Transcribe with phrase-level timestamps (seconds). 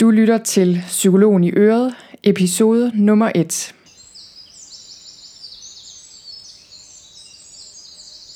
[0.00, 3.74] Du lytter til Psykologen i Øret, episode nummer 1.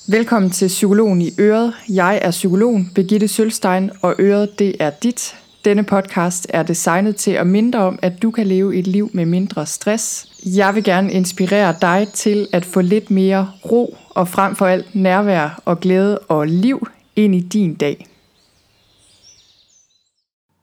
[0.08, 1.74] Velkommen til Psykologen i Øret.
[1.88, 5.36] Jeg er psykologen Birgitte Sølstein, og Øret det er dit.
[5.64, 9.26] Denne podcast er designet til at minde om, at du kan leve et liv med
[9.26, 10.26] mindre stress.
[10.56, 14.94] Jeg vil gerne inspirere dig til at få lidt mere ro og frem for alt
[14.94, 18.06] nærvær og glæde og liv ind i din dag.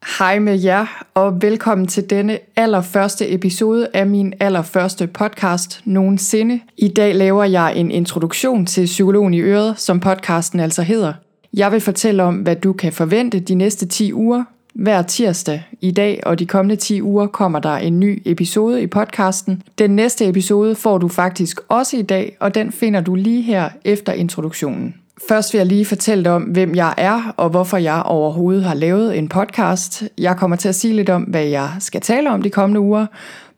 [0.05, 6.59] Hej med jer, og velkommen til denne allerførste episode af min allerførste podcast nogensinde.
[6.77, 11.13] I dag laver jeg en introduktion til Psykologen i Øret, som podcasten altså hedder.
[11.53, 14.43] Jeg vil fortælle om, hvad du kan forvente de næste 10 uger.
[14.73, 18.87] Hver tirsdag i dag og de kommende 10 uger kommer der en ny episode i
[18.87, 19.63] podcasten.
[19.77, 23.69] Den næste episode får du faktisk også i dag, og den finder du lige her
[23.85, 25.00] efter introduktionen.
[25.29, 28.73] Først vil jeg lige fortælle dig om, hvem jeg er, og hvorfor jeg overhovedet har
[28.73, 30.03] lavet en podcast.
[30.17, 33.05] Jeg kommer til at sige lidt om, hvad jeg skal tale om de kommende uger.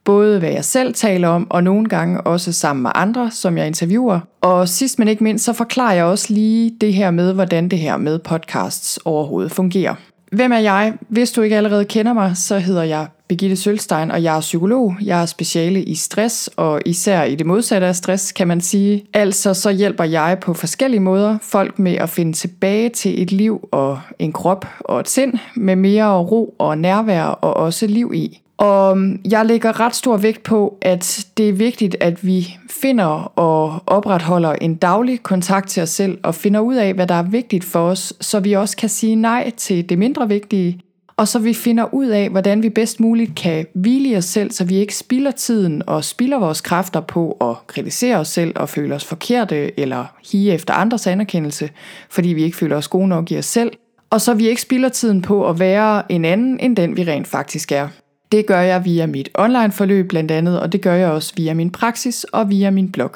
[0.03, 3.67] Både hvad jeg selv taler om, og nogle gange også sammen med andre, som jeg
[3.67, 4.19] interviewer.
[4.41, 7.79] Og sidst men ikke mindst, så forklarer jeg også lige det her med, hvordan det
[7.79, 9.95] her med podcasts overhovedet fungerer.
[10.31, 10.93] Hvem er jeg?
[11.09, 14.95] Hvis du ikke allerede kender mig, så hedder jeg Birgitte Sølstein, og jeg er psykolog.
[15.01, 19.05] Jeg er speciale i stress, og især i det modsatte af stress, kan man sige.
[19.13, 23.69] Altså så hjælper jeg på forskellige måder folk med at finde tilbage til et liv
[23.71, 28.39] og en krop og et sind med mere ro og nærvær og også liv i.
[28.57, 33.31] Og mm, jeg lægger ret stor vægt på, at det er vigtigt, at vi finder
[33.39, 37.23] og opretholder en daglig kontakt til os selv og finder ud af, hvad der er
[37.23, 40.79] vigtigt for os, så vi også kan sige nej til det mindre vigtige,
[41.17, 44.51] og så vi finder ud af, hvordan vi bedst muligt kan hvile i os selv,
[44.51, 48.69] så vi ikke spilder tiden og spilder vores kræfter på at kritisere os selv og
[48.69, 51.69] føle os forkerte eller hige efter andres anerkendelse,
[52.09, 53.71] fordi vi ikke føler os gode nok i os selv.
[54.09, 57.27] Og så vi ikke spilder tiden på at være en anden end den, vi rent
[57.27, 57.87] faktisk er.
[58.31, 61.53] Det gør jeg via mit online forløb blandt andet, og det gør jeg også via
[61.53, 63.11] min praksis og via min blog.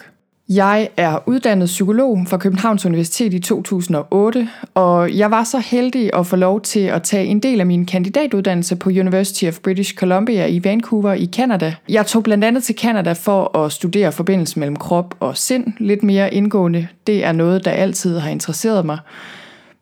[0.50, 6.28] Jeg er uddannet psykolog fra Københavns Universitet i 2008, og jeg var så heldig at
[6.28, 10.46] få lov til at tage en del af min kandidatuddannelse på University of British Columbia
[10.46, 11.75] i Vancouver i Canada.
[11.90, 16.03] Jeg tog blandt andet til Canada for at studere forbindelsen mellem krop og sind lidt
[16.03, 16.88] mere indgående.
[17.08, 18.97] Det er noget, der altid har interesseret mig,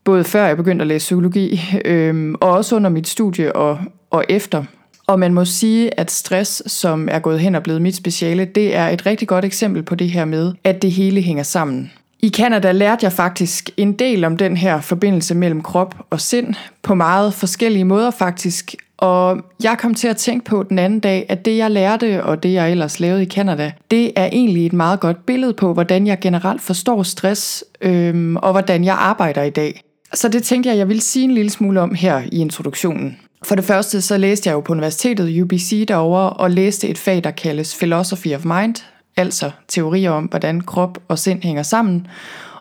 [0.03, 3.80] både før jeg begyndte at læse psykologi, øh, og også under mit studie og,
[4.12, 4.64] og efter.
[5.08, 8.76] Og man må sige, at stress, som er gået hen og blevet mit speciale, det
[8.76, 11.92] er et rigtig godt eksempel på det her med, at det hele hænger sammen.
[12.20, 16.54] I Kanada lærte jeg faktisk en del om den her forbindelse mellem krop og sind,
[16.82, 21.26] på meget forskellige måder faktisk, og jeg kom til at tænke på den anden dag,
[21.30, 24.74] at det jeg lærte og det jeg ellers lavede i Kanada, det er egentlig et
[24.74, 29.50] meget godt billede på, hvordan jeg generelt forstår stress øhm, og hvordan jeg arbejder i
[29.50, 29.82] dag.
[30.14, 33.18] Så det tænkte jeg, jeg ville sige en lille smule om her i introduktionen.
[33.46, 37.24] For det første så læste jeg jo på universitetet UBC derovre og læste et fag,
[37.24, 38.76] der kaldes Philosophy of Mind,
[39.18, 42.08] altså teorier om, hvordan krop og sind hænger sammen.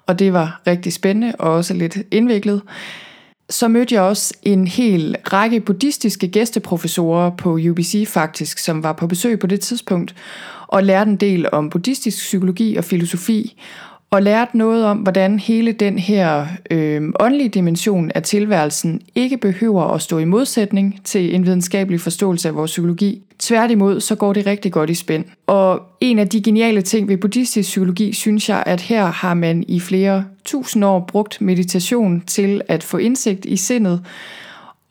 [0.07, 2.63] Og det var rigtig spændende og også lidt indviklet.
[3.51, 9.07] Så mødte jeg også en hel række buddhistiske gæsteprofessorer på UBC faktisk, som var på
[9.07, 10.15] besøg på det tidspunkt,
[10.69, 13.63] og lærte en del om buddhistisk psykologi og filosofi,
[14.15, 19.83] og lært noget om, hvordan hele den her øh, åndelige dimension af tilværelsen ikke behøver
[19.83, 23.23] at stå i modsætning til en videnskabelig forståelse af vores psykologi.
[23.39, 25.25] Tværtimod, så går det rigtig godt i spænd.
[25.47, 29.65] Og en af de geniale ting ved buddhistisk psykologi, synes jeg, at her har man
[29.69, 34.01] i flere tusind år brugt meditation til at få indsigt i sindet,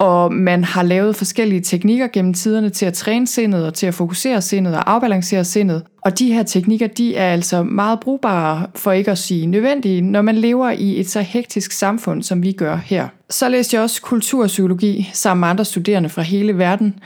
[0.04, 3.94] og man har lavet forskellige teknikker gennem tiderne til at træne sindet og til at
[3.94, 5.84] fokusere sindet og afbalancere sindet.
[6.02, 10.22] Og de her teknikker, de er altså meget brugbare, for ikke at sige nødvendige, når
[10.22, 13.08] man lever i et så hektisk samfund, som vi gør her.
[13.30, 17.00] Så læste jeg også kulturpsykologi sammen med andre studerende fra hele verden.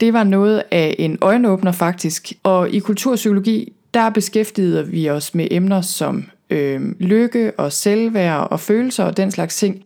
[0.00, 5.48] Det var noget af en øjenåbner faktisk, og i kulturpsykologi, der beskæftigede vi os med
[5.50, 9.84] emner som øh, lykke og selvværd og følelser og den slags ting.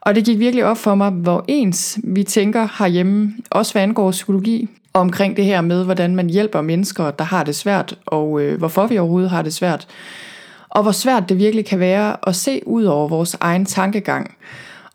[0.00, 4.10] Og det gik virkelig op for mig, hvor ens vi tænker herhjemme, også hvad angår
[4.10, 8.58] psykologi, omkring det her med, hvordan man hjælper mennesker, der har det svært, og øh,
[8.58, 9.86] hvorfor vi overhovedet har det svært.
[10.68, 14.34] Og hvor svært det virkelig kan være at se ud over vores egen tankegang.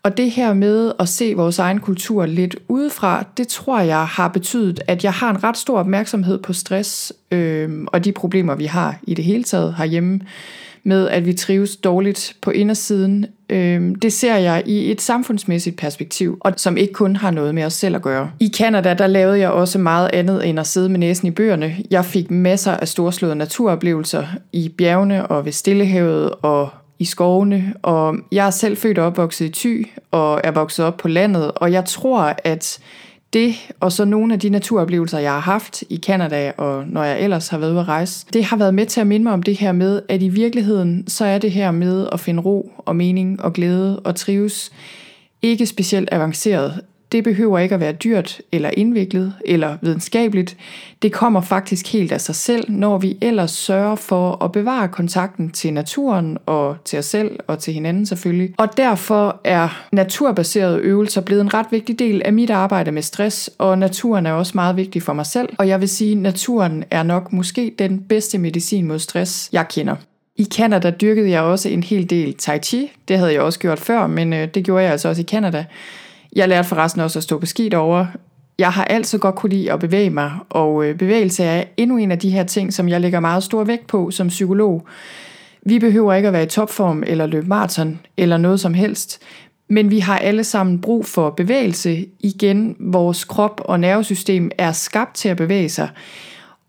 [0.04, 4.28] Og det her med at se vores egen kultur lidt udefra, det tror jeg har
[4.28, 8.64] betydet, at jeg har en ret stor opmærksomhed på stress øh, og de problemer, vi
[8.64, 10.20] har i det hele taget herhjemme
[10.82, 13.26] med, at vi trives dårligt på indersiden.
[13.50, 17.64] Øh, det ser jeg i et samfundsmæssigt perspektiv, og som ikke kun har noget med
[17.64, 18.30] os selv at gøre.
[18.40, 21.76] I Kanada der lavede jeg også meget andet end at sidde med næsen i bøgerne.
[21.90, 26.68] Jeg fik masser af storslåede naturoplevelser i bjergene og ved Stillehavet og
[26.98, 30.96] i skovene, og jeg er selv født og opvokset i Thy, og er vokset op
[30.96, 32.78] på landet, og jeg tror, at
[33.32, 37.20] Det, og så nogle af de naturoplevelser, jeg har haft i Kanada, og når jeg
[37.20, 39.42] ellers har været ude at rejse, det har været med til at minde mig om
[39.42, 42.96] det her med, at i virkeligheden, så er det her med at finde ro og
[42.96, 44.72] mening og glæde og trives,
[45.42, 46.80] ikke specielt avanceret.
[47.12, 50.56] Det behøver ikke at være dyrt eller indviklet eller videnskabeligt.
[51.02, 55.50] Det kommer faktisk helt af sig selv, når vi ellers sørger for at bevare kontakten
[55.50, 58.54] til naturen og til os selv og til hinanden selvfølgelig.
[58.58, 63.50] Og derfor er naturbaserede øvelser blevet en ret vigtig del af mit arbejde med stress,
[63.58, 65.48] og naturen er også meget vigtig for mig selv.
[65.58, 69.68] Og jeg vil sige, at naturen er nok måske den bedste medicin mod stress, jeg
[69.68, 69.96] kender.
[70.36, 72.92] I Canada dyrkede jeg også en hel del tai chi.
[73.08, 75.64] Det havde jeg også gjort før, men øh, det gjorde jeg altså også i Canada.
[76.34, 78.08] Jeg lærte forresten også at stå på ski derovre.
[78.58, 82.10] Jeg har altid godt kunne lide at bevæge mig, og øh, bevægelse er endnu en
[82.10, 84.86] af de her ting, som jeg lægger meget stor vægt på som psykolog.
[85.66, 89.22] Vi behøver ikke at være i topform eller løbe maraton eller noget som helst,
[89.68, 92.06] men vi har alle sammen brug for bevægelse.
[92.20, 95.88] Igen, vores krop og nervesystem er skabt til at bevæge sig.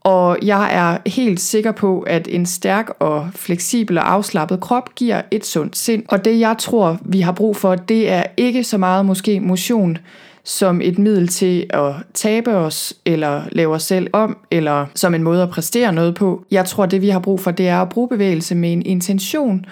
[0.06, 5.22] Og jeg er helt sikker på, at en stærk og fleksibel og afslappet krop giver
[5.32, 6.04] et sundt sind.
[6.10, 9.98] Og det jeg tror, vi har brug for, det er ikke så meget måske motion
[10.44, 15.24] som et middel til at tabe os, eller lave os selv om, eller som en
[15.24, 16.46] måde at præstere noget på.
[16.52, 19.66] Jeg tror, det vi har brug for, det er at bruge bevægelse med en intention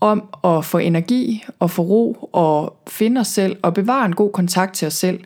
[0.00, 4.32] om at få energi og få ro og finde os selv og bevare en god
[4.32, 5.20] kontakt til os selv.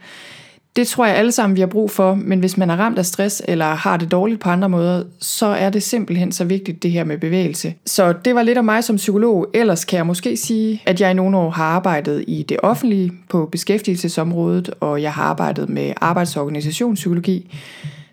[0.76, 3.06] Det tror jeg alle sammen, vi har brug for, men hvis man er ramt af
[3.06, 6.90] stress eller har det dårligt på andre måder, så er det simpelthen så vigtigt det
[6.90, 7.74] her med bevægelse.
[7.86, 9.46] Så det var lidt om mig som psykolog.
[9.54, 13.12] Ellers kan jeg måske sige, at jeg i nogle år har arbejdet i det offentlige
[13.28, 17.54] på beskæftigelsesområdet, og jeg har arbejdet med arbejdsorganisationspsykologi.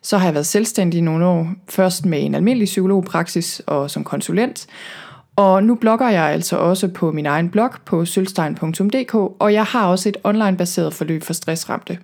[0.01, 4.03] Så har jeg været selvstændig i nogle år, først med en almindelig psykologpraksis og som
[4.03, 4.67] konsulent.
[5.35, 9.87] Og nu blogger jeg altså også på min egen blog på sølstein.dk, og jeg har
[9.87, 11.97] også et online-baseret forløb for stressramte.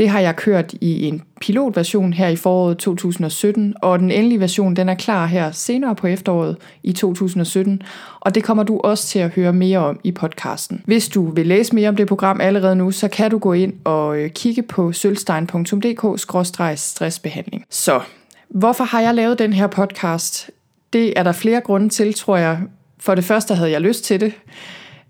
[0.00, 4.76] Det har jeg kørt i en pilotversion her i foråret 2017, og den endelige version
[4.76, 7.82] den er klar her senere på efteråret i 2017,
[8.20, 10.82] og det kommer du også til at høre mere om i podcasten.
[10.84, 13.72] Hvis du vil læse mere om det program allerede nu, så kan du gå ind
[13.84, 17.64] og øh, kigge på sølvstein.dk-stressbehandling.
[17.70, 18.00] Så,
[18.48, 20.50] hvorfor har jeg lavet den her podcast?
[20.92, 22.60] Det er der flere grunde til, tror jeg.
[22.98, 24.32] For det første havde jeg lyst til det.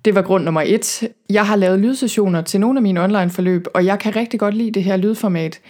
[0.05, 1.09] Det var grund nummer et.
[1.31, 4.71] Jeg har lavet lydsessioner til nogle af mine online-forløb, og jeg kan rigtig godt lide
[4.71, 5.61] det her lydformat.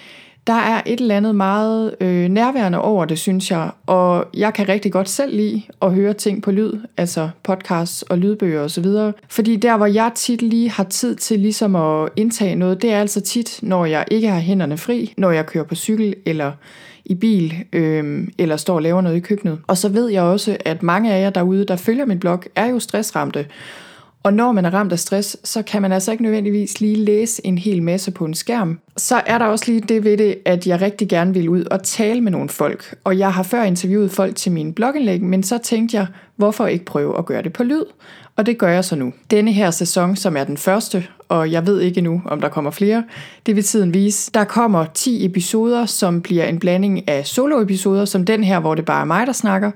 [0.47, 4.69] Der er et eller andet meget øh, nærværende over det, synes jeg, og jeg kan
[4.69, 8.87] rigtig godt selv lide at høre ting på lyd, altså podcasts og lydbøger osv.
[9.29, 13.01] Fordi der, hvor jeg tit lige har tid til ligesom at indtage noget, det er
[13.01, 16.53] altså tit, når jeg ikke har hænderne fri, når jeg kører på cykel eller
[17.05, 19.59] i bil, øh, eller står og laver noget i køkkenet.
[19.67, 22.67] Og så ved jeg også, at mange af jer derude, der følger min blog, er
[22.67, 23.47] jo stressramte,
[24.23, 27.47] og når man er ramt af stress, så kan man altså ikke nødvendigvis lige læse
[27.47, 28.79] en hel masse på en skærm.
[28.97, 31.83] Så er der også lige det ved det, at jeg rigtig gerne vil ud og
[31.83, 32.95] tale med nogle folk.
[33.05, 36.07] Og jeg har før interviewet folk til min blogindlæg, men så tænkte jeg,
[36.37, 37.85] hvorfor ikke prøve at gøre det på lyd?
[38.37, 39.13] Og det gør jeg så nu.
[39.31, 42.71] Denne her sæson, som er den første, og jeg ved ikke nu, om der kommer
[42.71, 43.05] flere,
[43.47, 44.31] det vil tiden vise.
[44.35, 48.85] Der kommer 10 episoder, som bliver en blanding af soloepisoder, som den her, hvor det
[48.85, 49.71] bare er mig, der snakker,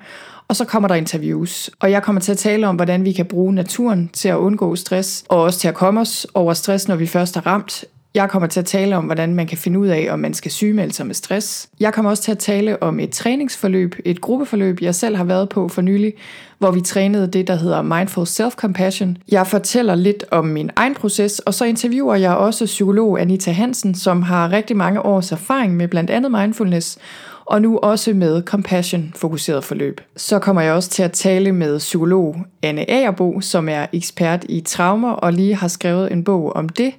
[0.49, 1.71] og så kommer der interviews.
[1.81, 4.77] Og jeg kommer til at tale om, hvordan vi kan bruge naturen til at undgå
[4.77, 7.85] stress, og også til at komme os over stress, når vi først er ramt.
[8.15, 10.51] Jeg kommer til at tale om, hvordan man kan finde ud af, om man skal
[10.51, 11.69] sygemelde sig med stress.
[11.81, 15.49] Jeg kommer også til at tale om et træningsforløb, et gruppeforløb, jeg selv har været
[15.49, 16.13] på for nylig,
[16.59, 19.17] hvor vi trænede det, der hedder Mindful Self-Compassion.
[19.31, 23.95] Jeg fortæller lidt om min egen proces, og så interviewer jeg også psykolog Anita Hansen,
[23.95, 26.99] som har rigtig mange års erfaring med blandt andet mindfulness,
[27.47, 30.01] og nu også med compassion-fokuseret forløb.
[30.17, 34.61] Så kommer jeg også til at tale med psykolog Anne Agerbo, som er ekspert i
[34.61, 36.95] traumer og lige har skrevet en bog om det.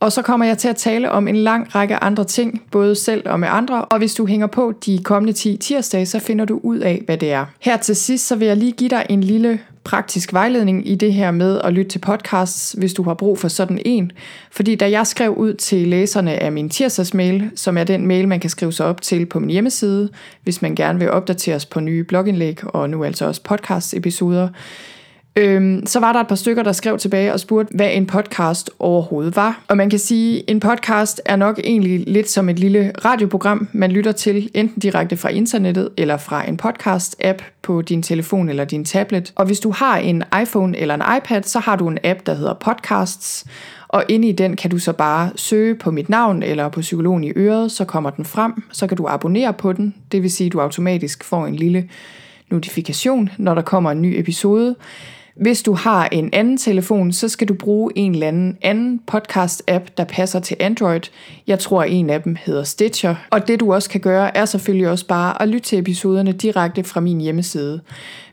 [0.00, 3.28] Og så kommer jeg til at tale om en lang række andre ting, både selv
[3.28, 6.60] og med andre, og hvis du hænger på de kommende 10 tirsdage, så finder du
[6.62, 7.44] ud af, hvad det er.
[7.60, 11.12] Her til sidst, så vil jeg lige give dig en lille praktisk vejledning i det
[11.12, 14.12] her med at lytte til podcasts, hvis du har brug for sådan en.
[14.50, 18.40] Fordi da jeg skrev ud til læserne af min tirsdagsmail, som er den mail, man
[18.40, 20.08] kan skrive sig op til på min hjemmeside,
[20.42, 24.48] hvis man gerne vil opdateres på nye blogindlæg og nu altså også podcast-episoder,
[25.36, 28.70] Øhm, så var der et par stykker, der skrev tilbage og spurgte, hvad en podcast
[28.78, 29.60] overhovedet var.
[29.68, 33.68] Og man kan sige, at en podcast er nok egentlig lidt som et lille radioprogram,
[33.72, 38.64] man lytter til, enten direkte fra internettet eller fra en podcast-app på din telefon eller
[38.64, 39.32] din tablet.
[39.36, 42.34] Og hvis du har en iPhone eller en iPad, så har du en app, der
[42.34, 43.44] hedder Podcasts,
[43.88, 47.24] og inde i den kan du så bare søge på mit navn eller på psykologen
[47.24, 50.46] i øret, så kommer den frem, så kan du abonnere på den, det vil sige,
[50.46, 51.88] at du automatisk får en lille
[52.50, 54.76] notifikation, når der kommer en ny episode.
[55.40, 59.84] Hvis du har en anden telefon, så skal du bruge en eller anden anden podcast-app,
[59.96, 61.00] der passer til Android.
[61.46, 63.14] Jeg tror, en af dem hedder Stitcher.
[63.30, 66.84] Og det du også kan gøre, er selvfølgelig også bare at lytte til episoderne direkte
[66.84, 67.80] fra min hjemmeside.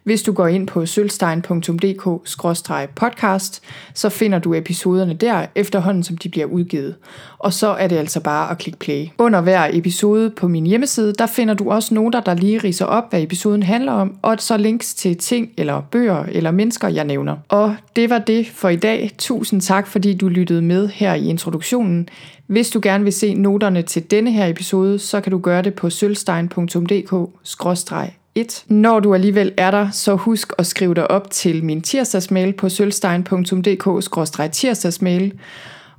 [0.06, 3.62] Hvis du går ind på sølvstein.dk-podcast,
[3.94, 6.96] så finder du episoderne der efterhånden, som de bliver udgivet.
[7.40, 9.08] Og så er det altså bare at klikke play.
[9.18, 13.10] Under hver episode på min hjemmeside, der finder du også noter, der lige riser op,
[13.10, 17.38] hvad episoden handler om, og så links til ting eller bøger eller mennesker, jeg nævner.
[17.50, 19.12] Og det var det for i dag.
[19.18, 22.10] Tusind tak, fordi du lyttede med her i introduktionen.
[22.48, 25.74] Hvis du gerne vil se noterne til denne her episode, så kan du gøre det
[25.74, 28.66] på sølvstein.dk 1.
[28.68, 32.70] Når du alligevel er der, så husk at skrive dig op til min tirsdagsmail på
[32.70, 35.34] sølvstein.dk-tirsdagsmail.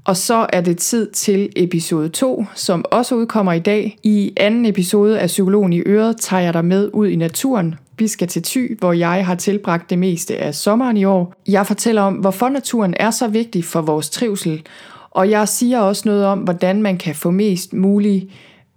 [0.04, 3.98] Og så er det tid til episode 2, som også udkommer i dag.
[4.02, 7.74] I anden episode af Psykologen i Øret tager jeg dig med ud i naturen.
[7.98, 11.34] Vi skal til Thy, hvor jeg har tilbragt det meste af sommeren i år.
[11.48, 14.62] Jeg fortæller om, hvorfor naturen er så vigtig for vores trivsel,
[15.10, 18.26] og jeg siger også noget om, hvordan man kan få mest muligt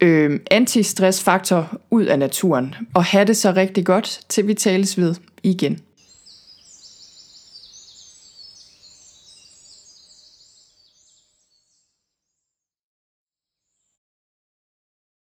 [0.02, 5.16] øh, antistressfaktor ud af naturen, og have det så rigtig godt, til vi tales ved
[5.44, 5.80] igen.